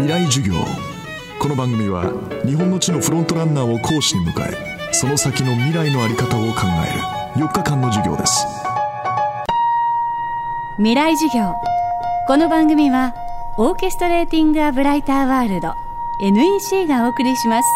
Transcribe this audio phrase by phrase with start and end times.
[0.00, 0.54] 未来授業。
[1.38, 2.10] この番組は
[2.46, 4.56] 日本の地のフロントランナーを講師に迎え
[4.92, 6.62] その先の未来の在り方を考
[7.36, 8.46] える4日間の授業です。
[10.78, 11.54] 未来授業。
[12.26, 13.12] この番組は
[13.58, 15.74] オーケストレーティング・ア・ブライター・ワールド
[16.22, 17.68] NEC がお送りします。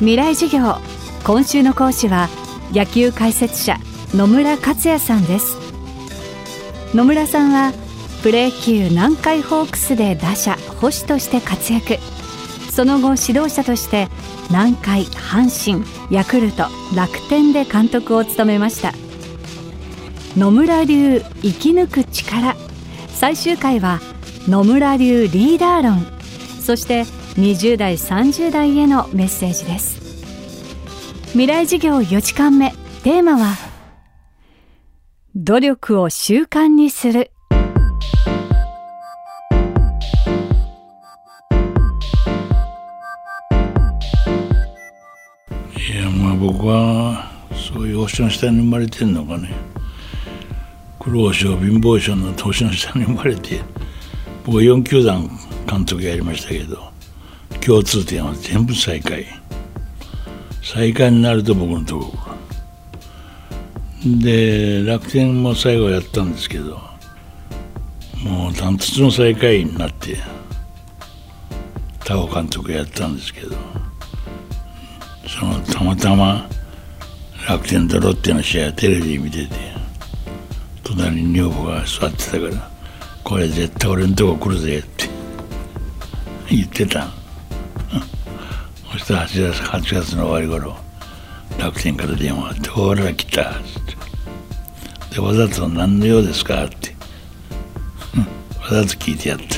[0.00, 0.78] 未来授業。
[1.24, 2.30] 今週の講師は
[2.72, 3.76] 野球解説者
[4.14, 5.58] 野村克也さんです。
[6.94, 7.74] 野村さんは
[8.22, 11.98] プロ野球南海ホークスで打者捕手として活躍。
[12.70, 14.08] その後指導者として
[14.48, 16.64] 南海阪神ヤクルト
[16.96, 18.94] 楽天で監督を務めました。
[20.34, 22.56] 野村流生き抜く力。
[23.08, 24.00] 最終回は
[24.48, 26.06] 野村流リーダー論。
[26.58, 27.04] そして
[27.36, 30.00] 20代30代へのメッセージです。
[31.28, 32.72] 未来事業4時間目。
[33.02, 33.56] テーマは
[35.34, 37.30] 努力を習慣にする。
[45.76, 47.30] いやまあ僕は
[47.72, 49.52] そういう星の下に生まれてんのかね。
[50.98, 53.60] 苦労症貧乏症の星の下に生まれて
[54.44, 55.30] 僕は4球団
[55.66, 56.89] 監督やりましたけど。
[57.60, 59.40] 共通点は全部最下位。
[60.62, 62.16] 最下位になると僕のとこ
[64.04, 66.78] で楽天も最後やったんですけど
[68.22, 70.16] もうダントツの最下位になって
[72.04, 73.56] 田尾監督やったんですけど
[75.26, 76.48] そのたまたま
[77.48, 79.56] 楽天とロッテの試合テレビ見てて
[80.84, 82.70] 隣に女房が座ってたから
[83.24, 85.08] 「これ絶対俺のとこ来るぜ」って
[86.48, 87.19] 言ってた。
[88.92, 90.76] そしたら 8, 月8月の終わり頃
[91.58, 93.54] 楽天から電話があって「ほら来た」っ
[95.08, 95.14] て。
[95.14, 96.94] でわざと「何の用ですか?」って。
[98.60, 99.56] わざと聞いてやった。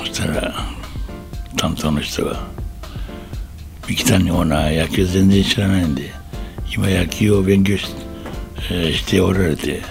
[0.00, 0.54] そしたら
[1.56, 2.40] 担当の人が
[3.86, 6.10] 「三木谷オーナー野球全然知らないんで
[6.74, 7.88] 今野球を勉強し,、
[8.70, 9.82] えー、しておられて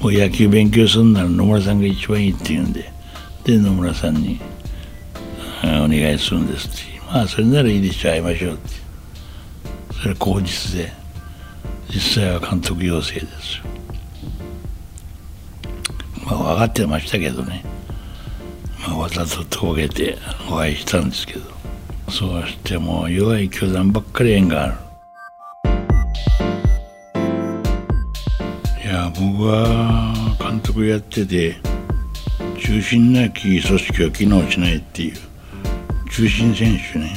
[0.00, 2.92] もう野球勉強するなら野村さんが一番いいって言うんで
[3.44, 4.40] で野村さんに
[5.62, 6.93] お願いするんですって。
[7.14, 8.70] まあそれならいいでしょ会いましょうって。
[10.02, 10.92] それ口実で。
[11.88, 13.62] 実際は監督要請です
[16.26, 17.64] まあ分かってましたけどね、
[18.80, 20.18] まあ、わざととげて
[20.50, 21.54] お会いしたんですけど。
[22.10, 24.74] そうしても弱い球団ばっかり縁がある。
[28.84, 31.56] いや僕は監督やってて
[32.58, 35.33] 中心なき組織は機能しないっていう。
[36.14, 37.12] 中心選手ね。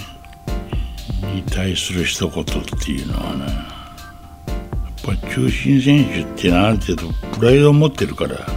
[1.31, 2.45] に対する一言っ
[2.83, 8.47] ていうのはねやっぱ中心選手っていうのはある程度プライドを持ってるから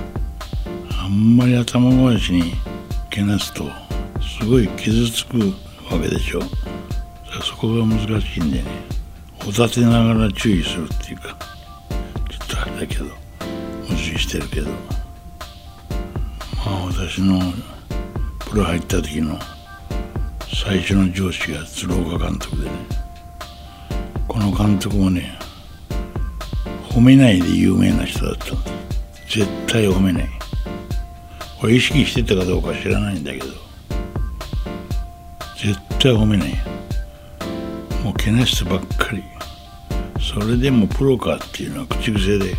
[0.99, 2.55] あんまり頭回しに
[3.11, 3.65] けなすと
[4.41, 5.39] すごい傷つく
[5.93, 6.41] わけでしょ。
[7.43, 8.65] そこが難しいんでね
[9.43, 11.37] お立てながら注意するっていうか
[12.31, 13.05] ちょっとあれだけど
[13.91, 14.71] 無視してるけど。
[16.65, 17.41] まあ私の
[18.39, 19.39] プロ入った時の
[20.63, 22.71] 最初の上司が鶴岡監督でね。
[24.29, 25.39] この監督もね
[26.91, 28.45] 褒めないで有名な人だった。
[29.27, 30.29] 絶対褒めない。
[31.59, 33.47] これ意識してたかどうか知らないんだけど。
[35.57, 36.51] 絶対褒めない。
[38.05, 39.25] もうけなしてばっかり。
[40.21, 42.55] それでもプロかっていうのは口癖で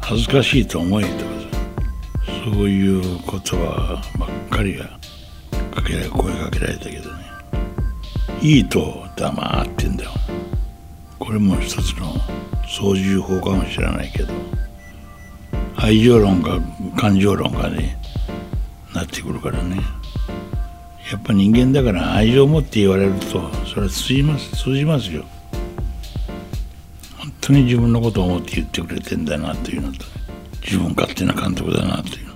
[0.00, 5.01] 恥ずかしいと思えとかさそういう言葉ばっかりが
[5.72, 7.24] かけ声かけられたけどね。
[8.40, 10.10] いいと黙ってんだよ。
[11.18, 12.14] これも一つの
[12.68, 14.32] 操縦法かもしれないけど。
[15.76, 16.60] 愛情論か
[16.96, 17.98] 感情論かね
[18.94, 19.80] なってくるからね。
[21.10, 25.24] やっぱ人間だから愛情を持って言われるとそれは通じます通じますよ。
[27.18, 30.04] 本当に自分のことを思って言ってくれてんだなというのと、
[30.62, 32.31] 自分勝手な監督だなという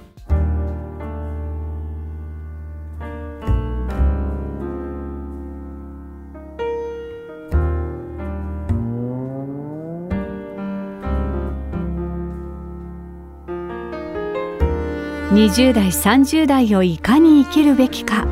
[15.33, 18.27] 20代30代をいかに生きるべきか。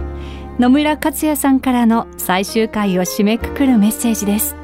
[0.61, 4.55] 野村克也さんからの最終回を締めくくるメッセージです。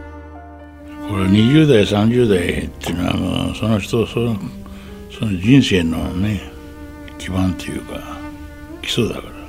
[1.09, 4.37] これ20代30代っていうのはその人その
[5.11, 6.41] その人生のね
[7.19, 7.95] 基盤というか
[8.81, 9.41] 基礎だから。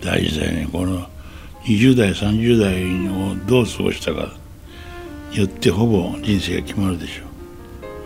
[0.00, 0.68] 大事だよね。
[0.70, 1.08] この
[1.64, 4.32] 20代30代をどう過ごしたか
[5.32, 7.24] によってほぼ人生が決まるでしょ。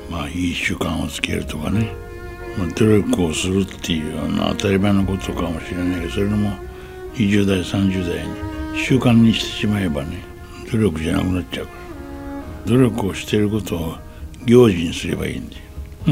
[0.08, 1.92] うまあいい習慣をつけるとかね、
[2.56, 6.50] まあ、努力をするっていうような当たり前のことかもしれないけどそれも
[7.14, 10.18] 20代30代に習慣にしてしまえばね
[10.70, 11.78] 努力じゃなくなっちゃうから。
[12.66, 13.96] 努力をしていることを
[14.44, 15.62] 行事にすればいいんだよ。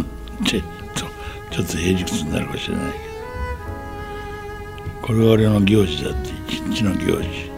[0.44, 0.62] ちょっ
[0.94, 1.04] と
[1.50, 3.04] ちょっと平日になるかもしれないけど。
[5.02, 7.55] これは俺の行事だって一日の行事。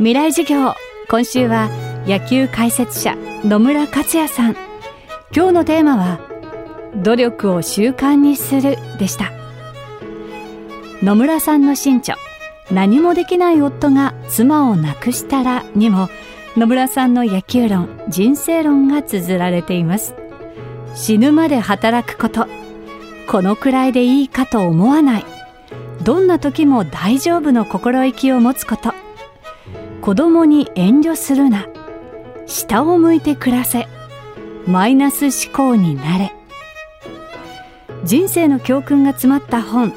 [0.00, 0.74] 未来授業。
[1.10, 1.68] 今週は
[2.06, 4.56] 野球解説者野村克也さん。
[5.36, 6.20] 今日のテーマは
[6.96, 9.30] 努力を習慣にするでした。
[11.02, 12.16] 野村さんの新著
[12.70, 16.08] 何もできない夫が妻を亡くしたらにも
[16.56, 20.14] 野村さんの野球論人生論が綴られています。
[20.94, 22.46] 死ぬまで働くこと
[23.30, 25.26] このくらいでいいかと思わない。
[26.02, 28.94] どんな時も大丈夫の心意気を持つこと。
[30.00, 31.66] 子供に遠慮するな。
[32.46, 33.86] 下を向いて暮らせ。
[34.66, 36.32] マイナス思考になれ。
[38.04, 39.92] 人生の教訓が詰まった本。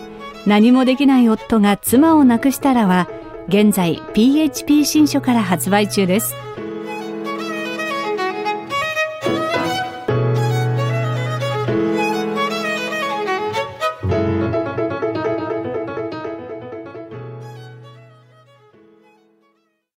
[0.45, 3.07] 何もできない夫が妻を亡くしたらは
[3.47, 6.35] 現在 PHP 新書から発売中です。